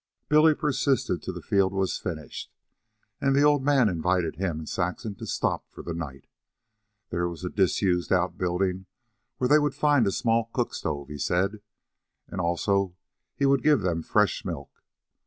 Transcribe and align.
Billy 0.29 0.55
persisted 0.55 1.21
till 1.21 1.35
the 1.35 1.43
field 1.43 1.71
was 1.73 1.99
finished, 1.99 2.51
and 3.21 3.35
the 3.35 3.43
old 3.43 3.61
man 3.63 3.87
invited 3.87 4.35
him 4.37 4.57
and 4.57 4.67
Saxon 4.67 5.13
to 5.13 5.27
stop 5.27 5.69
for 5.69 5.83
the 5.83 5.93
night. 5.93 6.25
There 7.11 7.27
was 7.29 7.45
a 7.45 7.51
disused 7.51 8.11
outbuilding 8.11 8.87
where 9.37 9.47
they 9.47 9.59
would 9.59 9.75
find 9.75 10.07
a 10.07 10.11
small 10.11 10.45
cook 10.53 10.73
stove, 10.73 11.09
he 11.09 11.19
said, 11.19 11.61
and 12.29 12.41
also 12.41 12.95
he 13.35 13.45
would 13.45 13.61
give 13.61 13.81
them 13.81 14.01
fresh 14.01 14.43
milk. 14.43 14.71